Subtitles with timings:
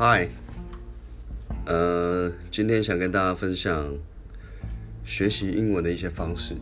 [0.00, 0.28] 嗨，
[1.66, 3.96] 呃，今天想跟大家分享
[5.02, 6.54] 学习英文的一些方式。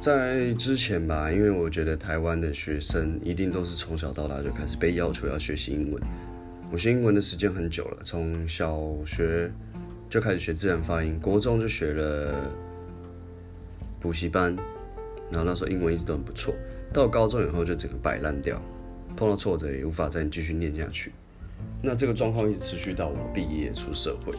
[0.00, 6.02] 在之前吧，因为我觉得台湾的学生一定都是从小到大就开始被要求要学习英文。
[6.72, 9.52] 我学英文的时间很久了，从小学
[10.10, 12.50] 就开始学自然发音，国中就学了
[14.00, 14.56] 补习班，
[15.30, 16.52] 然后那时候英文一直都很不错。
[16.92, 18.60] 到高中以后就整个摆烂掉，
[19.16, 21.12] 碰到挫折也无法再继续念下去。
[21.82, 24.32] 那这个状况一直持续到我毕业出社会，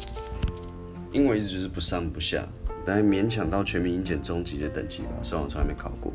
[1.11, 2.47] 英文一直就是不上不下，
[2.85, 6.13] 但勉强到全民英检中级的等级吧，虽然我从来没考过。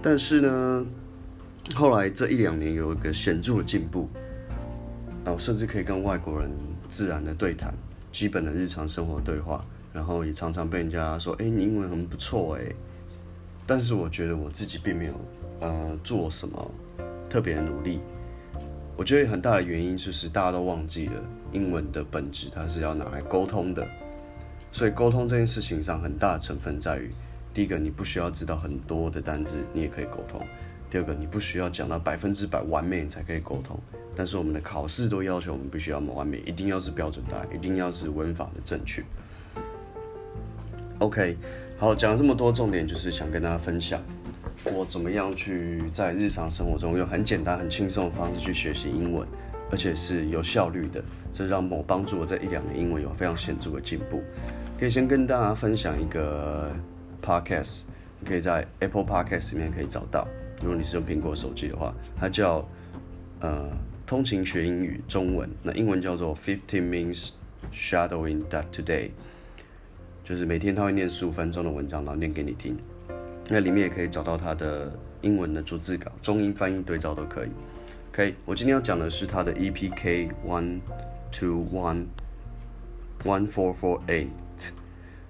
[0.00, 0.86] 但是呢，
[1.74, 4.08] 后来这一两年有一个显著的进步，
[5.24, 6.50] 啊，我甚至可以跟外国人
[6.88, 7.74] 自然的对谈，
[8.12, 12.64] 基本的日常生活对话，然后也常常被人家说，哎，你英文很不错哎。
[13.66, 15.14] 但是我觉得我自己并没有
[15.60, 16.70] 呃做什么
[17.28, 18.00] 特别的努力。
[19.00, 21.14] 我觉得很大的原因就是大家都忘记了
[21.52, 23.88] 英文的本质，它是要拿来沟通的。
[24.70, 27.10] 所以沟通这件事情上，很大的成分在于：
[27.54, 30.42] 第一个，你不需要知道很多的单字，你也可以沟通；
[30.90, 33.80] 第二个，你不需要讲到百分之百完美，才可以沟通。
[34.14, 39.02] 但是我们的考试都要求我们必须要完美，一定要是标准答案，一定要是文法的正确。
[40.98, 41.38] OK，
[41.78, 44.02] 好，讲了这么多，重点就是想跟大家分享。
[44.64, 49.26] 我怎么样去在日常生活中用很简单、很轻松的方式去学习英文，
[49.70, 54.22] 而且是有效率的，这让我帮助我这一两年英文有非常显著的进步。
[54.78, 56.70] 可以先跟大家分享一个
[57.22, 57.82] podcast，
[58.18, 60.28] 你可以在 Apple Podcast 里面可以找到。
[60.62, 62.66] 如果你是用苹果手机的话，它叫
[63.40, 63.70] 呃
[64.06, 67.30] 通勤学英语中文，那英文叫做 Fifteen Minutes
[67.72, 69.10] Shadowing That Today，
[70.22, 72.76] 就是每天他会念十五分钟的文章，然后念给你听。
[73.52, 77.48] 那里面也可以找到它的英文的逐字稿，中英翻译对照都可以。
[78.12, 80.80] OK，我今天要讲的是它的 EPK one
[81.32, 82.06] two one
[83.24, 84.28] one four four eight，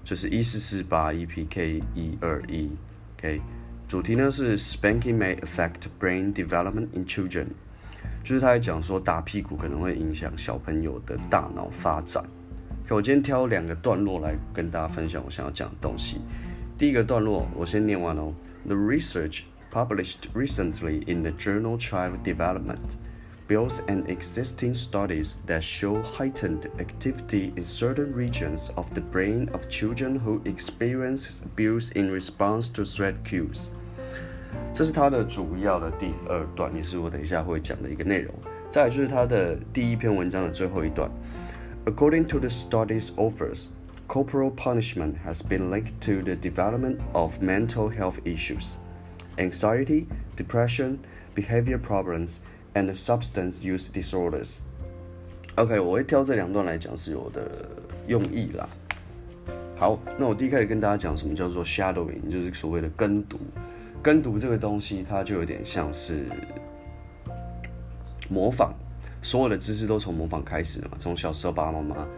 [0.04, 2.70] 就是一四四八 EPK 一二一。
[3.18, 3.40] OK，
[3.88, 7.46] 主题呢是 Spanking may affect brain development in children，
[8.22, 12.24] 就是他在讲说打屁股可能会影响小朋友的大脑发展。
[12.88, 16.20] 我今天挑两个段落来跟大家分享我想要讲的东西。
[16.79, 18.33] 第一个段落我先念完哦。
[18.65, 22.97] The research published recently in the journal Child Development
[23.47, 29.67] builds on existing studies that show heightened activity in certain regions of the brain of
[29.69, 33.69] children who experience abuse in response to threat cues。
[34.73, 38.33] 这是它的主要的第二段，也是我等一下会讲的一个内容。
[38.69, 41.09] 再来就是它的第一篇文章的最后一段。
[41.85, 43.69] According to the study's authors,
[44.10, 48.78] Corporal punishment has been linked to the development of mental health issues,
[49.38, 50.98] anxiety, depression,
[51.36, 52.40] behavior problems,
[52.74, 54.62] and substance use disorders.
[55.54, 57.48] OK，我会挑这两段来讲是我的
[58.08, 58.68] 用意啦。
[59.76, 63.38] 好，那我第一开始跟大家讲什么叫做 shadowing，就是所谓的跟读。
[64.02, 66.26] 跟读这个东西，它就有点像是
[68.28, 68.72] 模仿，
[69.22, 70.96] 所有的知识都从模仿开始的嘛。
[70.98, 72.08] 从小时候爸爸妈妈。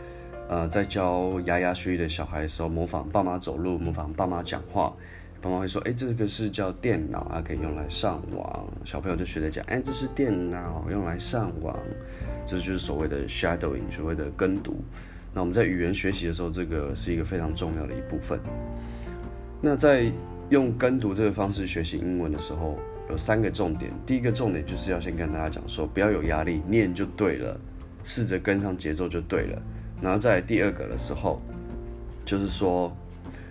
[0.53, 4.93] 呃，在教牙牙学语的小孩的时候，模仿爸妈走路，模仿爸妈讲话。
[5.41, 11.75] 爸妈会说：“哎，这个是叫电脑啊，可以用来上网。”小朋友就学着讲：“哎，这是电脑，用来上网。”
[12.45, 14.85] 这就是所谓的 shadowing，所谓的跟读。
[15.33, 18.39] 那我们在语言学习的时候，这个是一个非常重要的一部分。
[19.59, 20.13] 那在
[20.51, 23.91] 用跟读这个方式学习英文的时候，有三个重点。
[24.05, 27.59] 第一个重点就是要先跟大家讲说，不要有压力，念就对了，
[28.05, 29.63] 试着跟上节奏就对了。
[30.03, 31.41] 然后在第二个的时候，
[32.25, 32.93] 就是说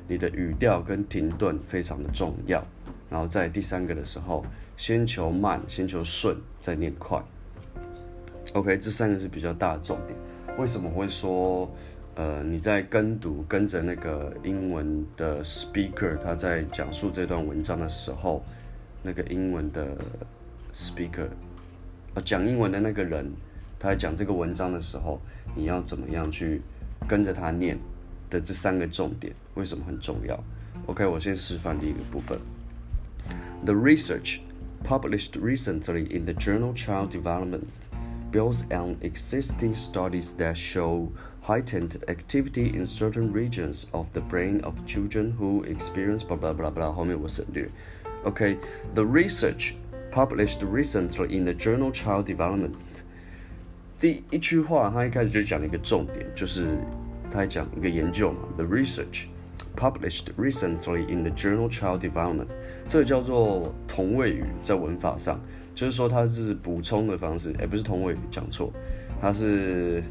[0.06, 2.62] 你的语调跟停顿非常的重要。
[3.10, 4.46] 然后在第三个的时候，
[4.76, 7.24] 先求慢，先求顺，再念快。
[8.54, 10.18] OK，这三个是比较大的重点。
[10.58, 11.72] 为什么会说，
[12.16, 18.44] 呃，你在跟读跟着那个英文的 speaker 他在讲述这段文章的时候，
[19.02, 19.98] 那个英文的
[20.74, 21.30] speaker，
[22.14, 23.32] 呃，讲英文的那个人。
[23.81, 25.21] 他在讲这个文章的时候，
[25.55, 26.63] 你要怎么样去
[27.07, 27.79] 跟着他念
[28.31, 30.43] 的这三个重点，为什么很重要？
[30.87, 32.39] OK，我先示范第一个部分。
[33.65, 34.41] The research
[34.85, 37.65] published recently in the journal Child Development
[38.31, 41.09] builds on existing studies that show
[41.43, 46.71] heightened activity in certain regions of the brain of children who experience blah blah blah
[46.71, 47.69] blah 后面我省略。
[48.25, 49.75] OK，the research
[50.13, 52.75] published recently in the journal Child Development
[54.02, 56.76] 第一句话，他一开始就讲了一个重点，就是
[57.30, 59.26] 他还讲一个研究嘛，the research
[59.78, 62.48] published recently in the journal Child Development，
[62.88, 65.40] 这个叫做同位语，在文法上，
[65.76, 68.74] 就是说它是补充的方式，而不是同位语，讲错，
[69.22, 70.04] 它是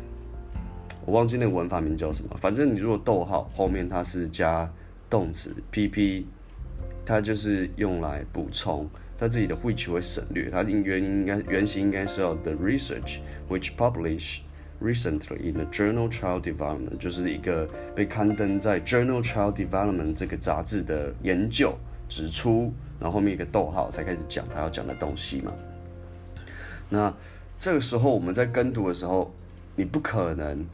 [1.04, 4.72] 我忘记那个文法名叫什么，反正你如果逗号后面它是加
[5.10, 6.22] 动词 pp，
[7.04, 8.88] 它就是用来补充，
[9.20, 13.18] 它自己的 which 会省略，它原应该原型应该是要 the research
[13.50, 14.40] which published
[14.80, 21.76] recently in the journal Child Development，就是一个被刊登在 Journal Child Development 这个杂志的研究
[22.08, 25.52] 指出，然后后面一个逗号才开始讲他要讲的东西嘛。
[26.88, 27.14] 那
[27.58, 29.30] 这个时候我们在跟读的时候，
[29.76, 30.66] 你不可能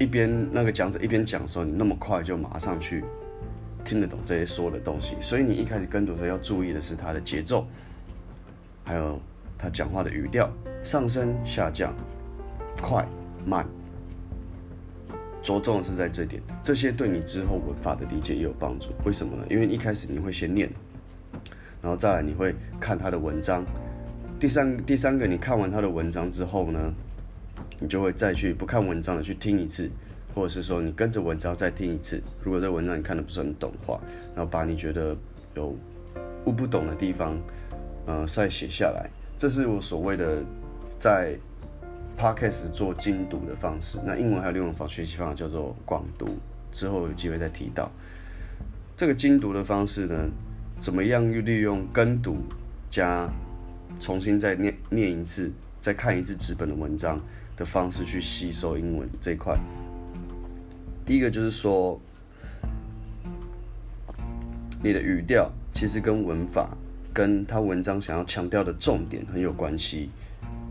[0.00, 3.04] 一边那个讲者一边讲的时候，你那么快就马上去
[3.88, 5.16] 听得懂这些说的东西。
[5.18, 7.66] 所以你一开始跟读的时候要注意的是他的节奏，
[8.84, 9.18] 还有
[9.56, 10.50] 他讲话的语调，
[10.84, 11.94] 上升下降，
[12.82, 13.08] 快
[13.46, 13.66] 慢，
[15.40, 16.42] 着重是在这点。
[16.62, 18.90] 这些对你之后文法的理解也有帮助。
[19.06, 19.46] 为什么呢？
[19.48, 20.70] 因为一开始你会先念，
[21.80, 23.64] 然后再来你会看他的文章。
[24.38, 26.92] 第三第三个，你看完他的文章之后呢，
[27.80, 29.90] 你就会再去不看文章的去听一次，
[30.38, 32.22] 或者是说你跟着文章再听一次。
[32.44, 34.00] 如果这文章你看的不是很懂的话，
[34.36, 35.16] 然后把你觉得
[35.56, 35.74] 有
[36.44, 37.36] 悟不懂的地方，
[38.06, 39.10] 呃，再写下来。
[39.36, 40.44] 这是我所谓的
[40.96, 41.36] 在
[42.16, 43.98] podcast 做精读的方式。
[44.06, 46.36] 那英文还有另外一种方学习方法叫做广读，
[46.70, 47.90] 之后有机会再提到。
[48.96, 50.30] 这个精读的方式呢，
[50.78, 52.36] 怎么样又利用跟读
[52.88, 53.28] 加
[53.98, 55.50] 重新再念念一次，
[55.80, 57.20] 再看一次纸本的文章
[57.56, 59.58] 的方式去吸收英文这块。
[61.08, 61.98] 第一个就是说，
[64.82, 66.76] 你的语调其实跟文法
[67.14, 70.10] 跟他文章想要强调的重点很有关系。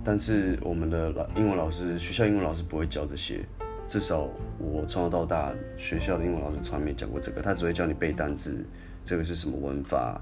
[0.03, 3.43] 但是我们的老英文老师，学校英文老师不会教这些，
[3.87, 4.29] 至少
[4.59, 8.63] 我从小到大学校的英文老师从来没讲过这个，他只会教你背单词，
[9.03, 10.21] 这个是什么文法，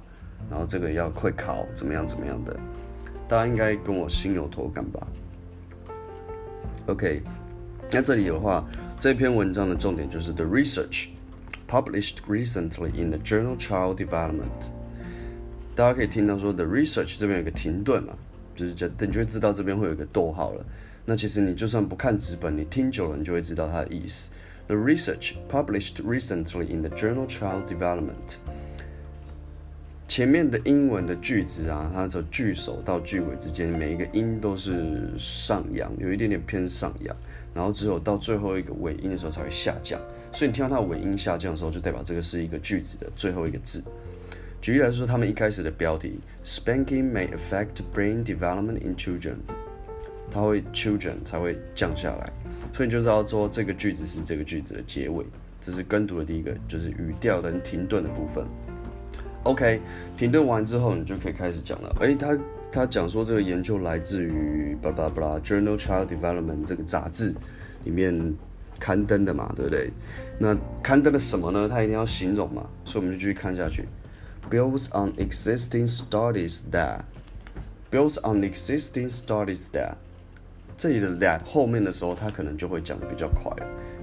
[0.49, 2.57] 然后这个要会考怎么样怎么样的。
[3.27, 5.05] 大家应该跟我心有同感吧
[6.85, 7.21] ？OK，
[7.91, 8.65] 那这里的话，
[8.97, 11.09] 这篇文章的重点就是 the research
[11.67, 14.71] published recently in the journal Child Development。
[15.75, 18.13] 大家可以听到说 the research 这边有个停顿嘛，
[18.55, 20.65] 就是这，你就会知道这边会有一个逗号了。
[21.03, 24.31] 那其实你就算不看纸本，你听久了，你就会知道它的意思。
[24.67, 28.37] The research published recently in the journal Child Development。
[30.07, 37.15] 前面的英文的句子啊，它的句首到句尾之间每一个音都是上扬，有一点点偏上扬，
[37.55, 39.99] 然后只有到最后一个尾音的时候才会下降。
[40.31, 43.81] 所以你听到它尾音下降的时候，就代表这个是一个句子的最后一个字。
[44.61, 49.37] 举例来说，他们一开始的标题：Spanking may affect brain development in children。
[50.31, 52.29] 它会 children 才会降下来，
[52.73, 55.23] 所以你就知道说这个句子是这个句子的结尾。
[55.61, 58.43] 这是跟读的第一个，就是语调跟停顿的部分。
[59.43, 59.79] OK，
[60.17, 61.95] 停顿完之后，你就可以开始讲了。
[62.01, 62.37] 诶，他
[62.75, 67.33] 他讲说这个研究来自于巴拉巴拉 Journal Child Development 这个杂志
[67.85, 68.35] 里面
[68.77, 69.89] 刊登的嘛，对不对？
[70.37, 71.69] 那刊登了什么呢？
[71.69, 73.85] 他一定要形容嘛，所以我们就继续看下去。
[74.51, 76.99] Builds on existing studies that
[77.89, 79.93] builds on existing studies that
[80.75, 83.51] 这里的 that 后面的时候，他可能就会讲的比较快，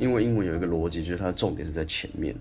[0.00, 2.34] 因为英文有一个逻辑，就是它的重点是在前面。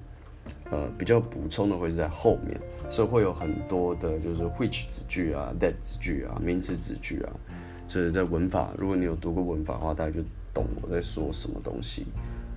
[0.70, 2.60] 呃，比较补充的会是在后面，
[2.90, 7.32] 所以会有很多的，就是 which 子句啊，that 子句啊，名词子句啊，
[7.86, 8.72] 这是在文法。
[8.76, 10.22] 如果你有读过文法的话，大家就
[10.52, 12.06] 懂我在说什么东西。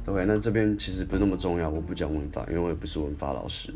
[0.05, 3.71] OK，那这边其实不是那么重要，我不讲文法，因为我也不是文法老师。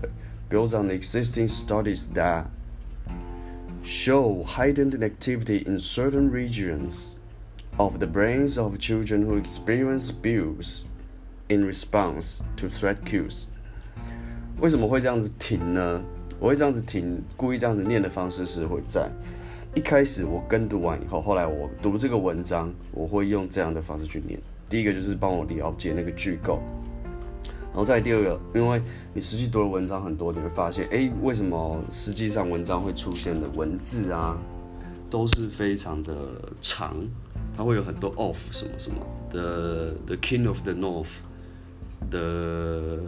[0.00, 0.08] 对，
[0.50, 2.46] builds on the existing studies that
[3.84, 7.18] show heightened activity in certain regions
[7.76, 10.82] of the brains of children who experience abuse
[11.48, 13.46] in response to threat cues。
[14.59, 16.01] 为什么会这样子停呢？
[16.39, 19.09] 我会这样子停，故意这样子念的方式是会在
[19.75, 24.39] 一开始我跟读完以后，后来我读这个文章，我会用这样的方式去念。
[24.69, 26.59] 第一个就是帮我了解那个句构，
[27.43, 28.81] 然后再第二个，因为
[29.13, 34.37] 你实际读的文章很多，你会发现，哎，为什么实际上文章会出现的文字啊，
[35.09, 36.13] 都是非常的
[36.61, 36.95] 长，
[37.55, 38.97] 它会有很多 of 什么什么
[39.29, 41.19] 的，the king of the north
[42.09, 42.99] 的。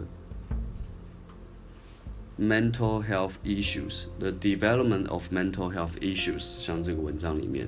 [2.38, 7.66] Mental health issues, the development of mental health issues，像这个文章里面，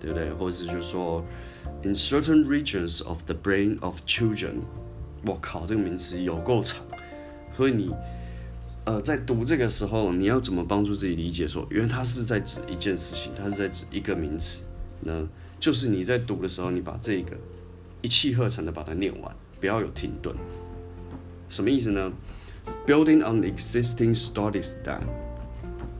[0.00, 0.32] 对不对？
[0.32, 1.24] 或者是就说
[1.82, 4.56] ，in certain regions of the brain of children，
[5.26, 6.84] 我靠，这个名词有够长，
[7.56, 7.90] 所以你
[8.84, 14.64] 呃在读这个时候，你要怎么帮助自己理解说，原来它是在指一件事情，它是在指一个名词，
[15.00, 15.28] 呢？
[15.58, 17.36] 就是你在读的时候，你把这个
[18.02, 20.36] 一气呵成的把它念完，不要有停顿，
[21.48, 22.12] 什么意思呢
[22.85, 25.01] ？Building on existing studies that，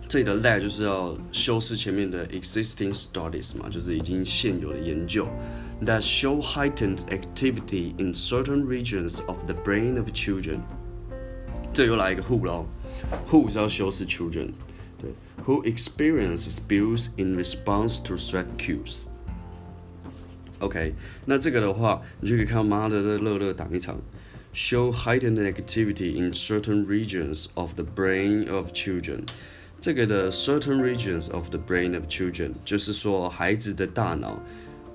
[0.07, 5.27] 这里的 that 就是要修饰前面的 existing studies 嘛，就是已经现有的研究。
[5.85, 10.59] That show heightened activity in certain regions of the brain of children。
[11.73, 12.65] 这又来一个 who 喽，
[13.27, 14.51] who 是要修饰 children，
[14.97, 15.11] 对，
[15.45, 20.93] who experiences bills in response to threat cues。OK，
[21.25, 23.97] 那这个的话，你就可以看到妈的这乐乐打一场。
[24.56, 29.26] Show heightened activity in certain regions of the brain of children。
[29.80, 34.38] 这个的 certain regions of the brain of children 就是说孩子的大脑，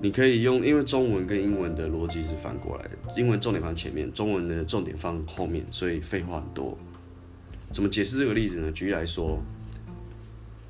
[0.00, 6.78] 你可以用，因为中文跟英文的逻辑是反过来的，英文重点放前面，中文的重点放后面，所以废话很多。
[7.70, 8.72] 怎么解释这个例子呢？
[8.72, 9.42] 举例来说，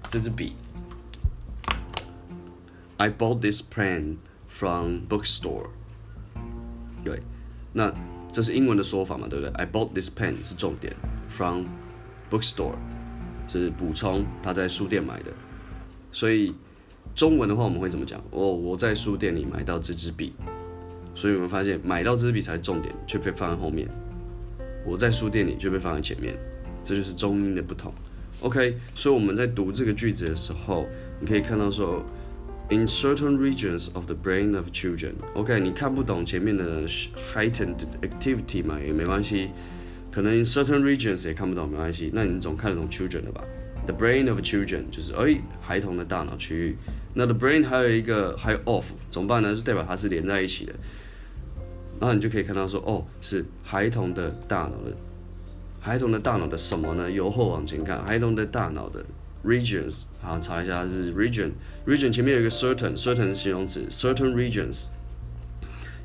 [0.08, 0.54] 这支笔
[2.96, 4.16] ，I bought this pen
[4.48, 5.68] from bookstore。
[7.04, 7.20] 对，
[7.72, 7.94] 那。
[8.32, 10.94] 这是英文的说法嘛，对不对？I bought this pen 是重点
[11.28, 11.64] ，from
[12.30, 12.74] bookstore
[13.48, 15.32] 是补充他在书店买的，
[16.12, 16.54] 所以
[17.14, 18.20] 中文的话我们会怎么讲？
[18.30, 20.32] 哦，我在书店里买到这支笔，
[21.14, 23.88] 所以我们发现买到这支笔才是重点，却被放在后面。
[24.86, 26.38] 我在书店里就被放在前面，
[26.84, 27.92] 这就是中英的不同。
[28.42, 30.86] OK，所以我们在读这个句子的时候，
[31.18, 32.04] 你可以看到说。
[32.70, 39.50] In certain regions of the brain of children, OK，你看不懂前面的 heightened activity 嘛，也没关系。
[40.12, 42.12] 可能 in certain regions 也看不懂，没关系。
[42.14, 43.42] 那你总看得懂 children 的吧
[43.86, 46.76] ？The brain of children 就是哎，孩童的大脑区域。
[47.12, 49.52] 那 the brain 还有一个还有 of，怎么办呢？
[49.52, 50.72] 就代表它是连在一起的。
[51.98, 54.96] 然后你就可以看到说，哦，是孩童的大脑的，
[55.80, 57.10] 孩童的大脑的什么呢？
[57.10, 59.04] 由后往前看，孩童的大脑的。
[59.44, 64.88] regions，好，查一下它是 region，region 前面有一个 certain，certain 是形容词，certain regions，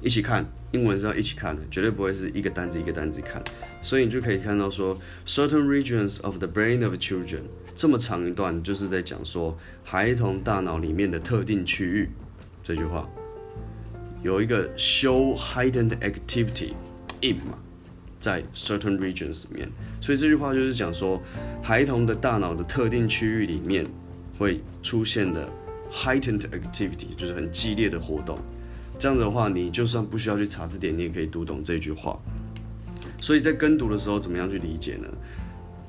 [0.01, 3.43] 一起看，英文是要一起看的，绝对不会是一个单子一个单子看，
[3.81, 7.41] 所以你就可以看到说，certain regions of the brain of children，
[7.73, 12.09] 这么长一段就是在讲说孩童大脑里面的特定区域，
[12.63, 13.09] 这句话
[14.23, 16.73] 有一个 show heightened activity
[17.21, 17.59] in 嘛。
[18.17, 19.69] 在 certain regions 里面，
[20.01, 21.21] 所以这句话就是讲说，
[21.61, 23.85] 孩童的大脑的特定区域里面
[24.37, 25.47] 会出现的
[25.91, 28.37] heightened activity，就是很激烈的活动。
[28.97, 32.17] 这样的话，你就算不需要去查字典，你也可以读懂这句话。
[33.21, 35.07] 所以在跟读的时候，怎么样去理解呢？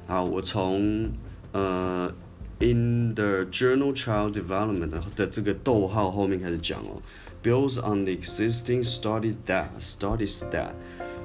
[0.06, 1.10] 好，我从
[1.52, 2.12] 呃
[2.58, 7.00] in the journal child development 的这个逗号后面开始讲哦
[7.42, 10.72] ，builds on the existing study that studies that。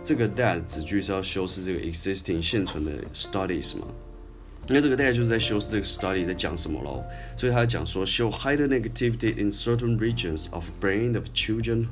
[0.04, 3.88] 这个 that 子句是要修饰这个 existing 现存的 studies 嘛？
[4.68, 7.04] 那这个 that 就是在修饰这个 study 在讲什么喽？
[7.38, 11.88] 所以他讲说 show higher negativity in certain regions of brain of children。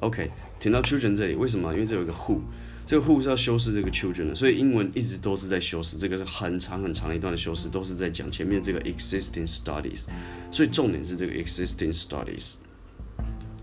[0.00, 1.72] OK，听到 children 这里，为什么？
[1.72, 2.40] 因为这有一个 who，
[2.84, 10.06] 这个 who 是要修饰这个 children 的，所以英文一直都是在修饰，这个是很长很长一段的修饰，都是在讲前面这个 existing studies，
[10.50, 12.56] 所以重点是这个 existing studies。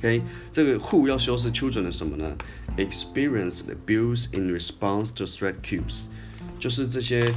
[0.03, 2.35] OK，这个 who 要修饰 children 的什么呢
[2.75, 6.07] ？Experience the abuse in response to threat cues，
[6.59, 7.33] 就是这些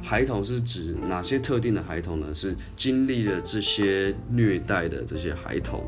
[0.00, 2.32] 孩童是指哪些特定的孩童呢？
[2.32, 5.82] 是经历了这些虐待的这些孩童，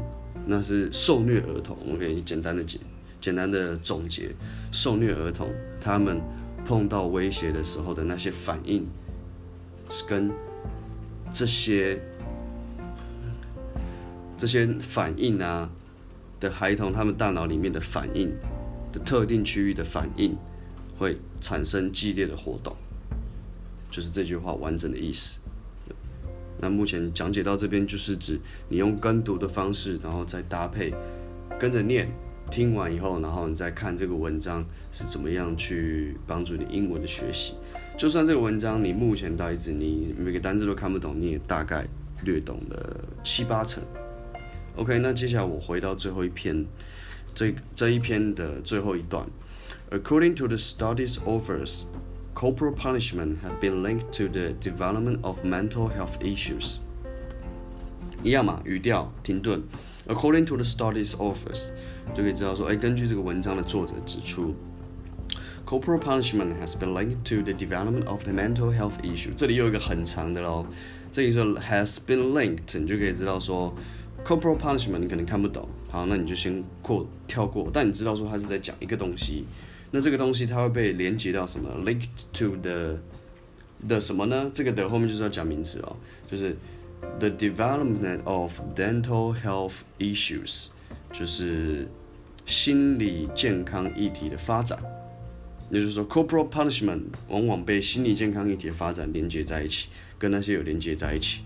[0.45, 1.77] 那是受虐儿童。
[1.87, 2.81] 我可以简单的解，
[3.21, 4.35] 简单的总结，
[4.73, 6.21] 受虐儿童他们
[6.67, 8.85] 碰到威胁的时候的那些反应，
[9.89, 10.33] 是跟
[11.33, 12.03] 这些
[14.37, 15.71] 这些反应啊。
[16.41, 18.33] 的孩童，他们大脑里面的反应
[18.93, 20.37] 的特定区域的反应
[20.97, 22.77] 会产生激烈的活动，
[23.91, 25.41] 就是这句话完整的意思。
[26.61, 30.93] 那目前讲解到这边，就是指你用跟读的方式，然后再搭配
[31.57, 32.11] 跟着念，
[32.51, 37.55] 听完以后，然后你再看这个文章是怎么样去帮助你英文的学习。
[37.97, 41.87] 就算这个文章你目前到一直你每个单字都看不懂，你也大概
[42.25, 43.81] 略懂了七八成。
[44.76, 46.66] OK，那接下来我回到最后一篇，
[47.36, 49.26] 这这一篇的最后一段。
[49.92, 51.84] According to the studies offers,
[52.34, 56.80] corporal punishment have been linked to the development of mental health issues。
[58.24, 59.62] 一样嘛，语调停顿。
[60.08, 61.70] According to the studies offers，
[62.16, 64.56] 就可以知道说，哎，根据这个文章的作者指出，
[65.68, 69.36] corporal punishment has been linked to the development of the mental health issue。
[69.38, 70.66] 这里有一个很长的喽，
[71.12, 73.72] 这里说 has been linked，你就可以知道说。
[74.29, 77.71] Corporal punishment 你可能看不懂，好，那你就先过跳过。
[77.73, 79.47] 但你知道说他是在讲一个东西，
[79.91, 82.99] 那这个东西它会被连接到什么？Linked to the
[83.89, 84.51] 的什么呢？
[84.53, 85.97] 这个的后面就是要讲名词哦，
[86.31, 86.55] 就是
[87.19, 90.67] the development of dental health issues，
[91.11, 91.89] 就是
[92.45, 94.79] 心理健康议题的发展。
[95.71, 101.41] 也就是说，corporal punishment 往往被心理健康议题的发展连接在一起，跟那些有连接在一起。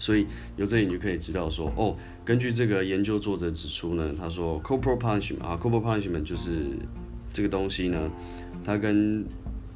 [0.00, 0.26] 所以
[0.56, 6.50] 由这里你就可以知道说，哦，根据这个研究作者指出呢，他说 corporal punishment 啊，corporal punishment 就是
[7.32, 8.10] 这个东西呢，
[8.64, 9.24] 它跟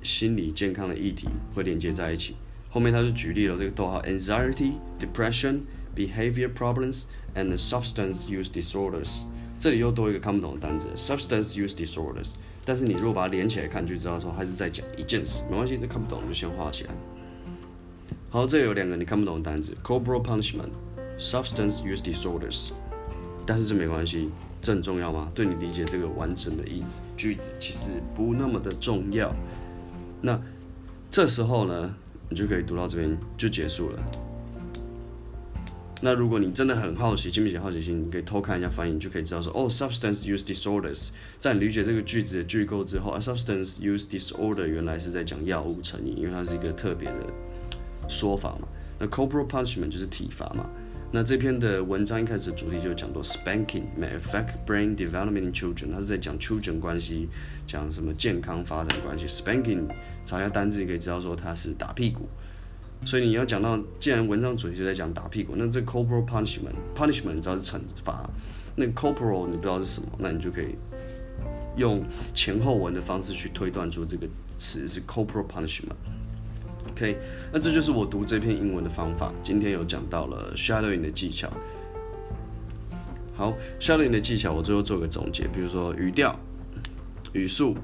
[0.03, 2.35] 心理健康的议题会连接在一起。
[2.71, 5.61] 后面他就举例了这个逗号：anxiety、depression、
[5.95, 7.05] behavior problems
[7.37, 9.27] and substance use disorders。
[9.59, 12.35] 这里又多一个看不懂的单词：substance use disorders。
[12.65, 15.45] 但是你如果把它连起来看，就知道说它是在讲一件事。
[15.49, 16.91] 没关系，这看不懂就先画起来。
[18.35, 20.71] 好，这有两个你看不懂的单词：corporal punishment、
[21.21, 22.73] substance use disorders。
[23.47, 24.29] 但是这没关系，
[24.61, 25.31] 这很重要吗？
[25.33, 29.33] 对你理解这个完整的意思句子其实不那么的重要。
[30.21, 30.37] 那
[31.09, 31.95] 这时候呢，
[32.29, 34.03] 你就可以读到这边就结束了。
[36.03, 47.27] 那如果你真的很好奇，经不起好奇心，你可以偷看一下翻译，就可以知道说，哦，substance use disorders，在你理解这个句子的句构之后，啊，substance use disorder 原来是在讲药物成瘾，因为它是一个特别的
[48.09, 48.69] 说法嘛。
[48.99, 50.69] 那 corporal punishment 就是体罚嘛。
[51.11, 57.29] 那这篇的文章一开始主题就讲到 spanking may affect brain development in children，它是在讲 children 关系，
[57.67, 59.27] 讲什么健康发展关系。
[59.27, 59.87] spanking
[60.27, 62.29] 查一下单字，你可以知道说它是打屁股。
[63.05, 68.29] 所以你要讲到，既然文章主题就在讲打屁股，那这 corporal punishment，punishment 你知道是惩罚，
[68.75, 70.75] 那 corporal 你不知道是什么，那你就可以
[71.77, 72.03] 用
[72.35, 74.27] 前后文的方式去推断出这个
[74.59, 75.95] 词是 corporal punishment。
[76.95, 77.19] OK，
[77.53, 79.33] 那这就是我读这篇英文的方法。
[79.43, 81.51] 今天有讲到了 shadowing 的技巧。
[83.37, 86.39] 好，shadowing 的技巧，我最后做个总结，比如说语调、
[87.33, 87.77] 语速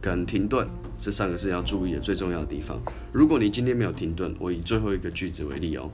[0.00, 2.80] 跟停顿这三个是要注意的最重要的地方。
[3.12, 5.90] 如果你今天没有停顿，我以最后一个句子为例哦。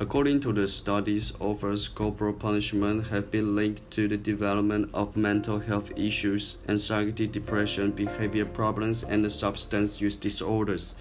[0.00, 5.60] According to the studies, offers corporal punishment have been linked to the development of mental
[5.60, 10.94] health issues, anxiety, depression, behavior problems, and substance use disorders.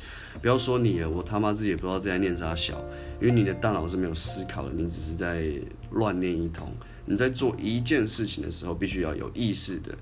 [0.44, 2.86] 不要说你了，我他妈自己也不知道在念啥小，
[3.20, 5.52] 因为你的大脑是没有思考的，你只是在
[5.90, 6.72] 乱念一通。
[7.06, 9.98] 你在做一件事情的时候，必须要有意识的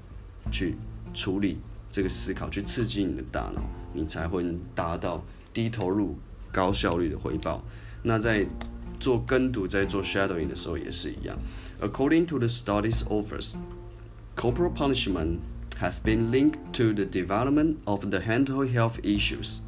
[0.52, 0.76] 去
[1.14, 1.58] 处理
[1.90, 3.62] 这个思考，去刺激你的大脑，
[3.94, 6.18] 你才会达到低投入
[6.52, 7.64] 高效率的回报。
[8.04, 8.46] 那在
[9.01, 11.37] 做跟读在做 shadowing 的时候也是一样。
[11.81, 13.55] According to the studies offers,
[14.35, 15.39] corporal punishment
[15.81, 19.59] have been linked to the development of the mental health issues。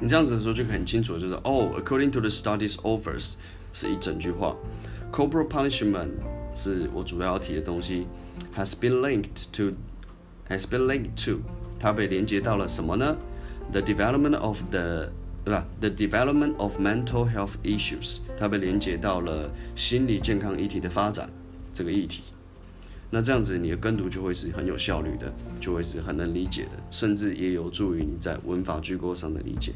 [0.00, 3.34] 你这样子的时候就很清楚，就是哦，according to the studies offers
[3.72, 4.56] 是一整句话，
[5.12, 6.10] corporal punishment
[6.54, 8.06] 是我主要要提的东西，
[8.56, 9.74] has been linked to
[10.48, 11.40] has been linked to
[11.78, 13.16] 它被连接到了什么呢？
[13.72, 15.10] The development of the 对
[15.45, 21.29] 对吧？The development of mental health issues，它被连接到了心理健康议题的发展
[21.71, 22.23] 这个议题。
[23.11, 29.71] 那这样子你的跟读就会是很有效率的，就会是很能理解的，甚至也有助于你在文法句构上的理解，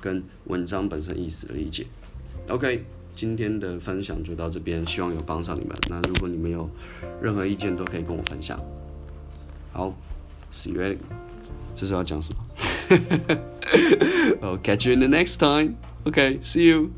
[0.00, 1.84] 跟文章本身意思的理解。
[2.48, 2.84] OK，
[3.16, 5.76] 今天的分享就到这边，希望有帮上你们。
[5.88, 6.70] 那如果你们有
[7.20, 8.58] 任何意见，都可以跟我分享。
[9.72, 9.92] 好
[10.52, 10.96] ，See you。
[11.74, 12.40] 这是要讲什么
[14.42, 15.78] I'll catch you in the next time.
[16.06, 16.94] Okay, see you.